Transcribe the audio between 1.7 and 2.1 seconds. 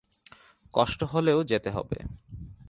হবে।